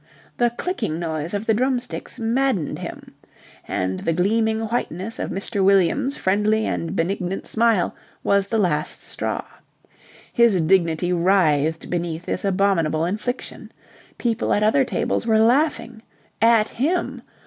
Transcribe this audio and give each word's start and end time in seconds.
The 0.37 0.49
clicking 0.49 0.97
noise 0.97 1.31
of 1.35 1.45
the 1.45 1.53
drumsticks 1.53 2.17
maddened 2.17 2.79
him. 2.79 3.13
And 3.67 3.99
the 3.99 4.13
gleaming 4.13 4.61
whiteness 4.61 5.19
of 5.19 5.29
Mr. 5.29 5.63
Williams' 5.63 6.17
friendly 6.17 6.65
and 6.65 6.95
benignant 6.95 7.45
smile 7.45 7.93
was 8.23 8.47
the 8.47 8.57
last 8.57 9.03
straw. 9.03 9.43
His 10.33 10.59
dignity 10.59 11.13
writhed 11.13 11.91
beneath 11.91 12.25
this 12.25 12.43
abominable 12.43 13.05
infliction. 13.05 13.71
People 14.17 14.51
at 14.55 14.63
other 14.63 14.83
tables 14.85 15.27
were 15.27 15.37
laughing. 15.37 16.01
At 16.41 16.67
him. 16.69 17.21